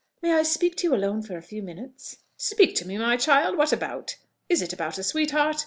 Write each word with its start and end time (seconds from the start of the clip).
may 0.23 0.33
I 0.33 0.41
speak 0.41 0.75
to 0.77 0.87
you 0.87 0.95
alone 0.95 1.21
for 1.21 1.37
a 1.37 1.43
few 1.43 1.61
minutes?" 1.61 2.17
"Speak 2.35 2.73
to 2.77 2.87
me, 2.87 2.97
child? 3.17 3.55
what 3.55 3.71
about? 3.71 4.15
Is 4.49 4.63
it 4.63 4.73
about 4.73 4.97
a 4.97 5.03
sweet 5.03 5.29
heart? 5.29 5.57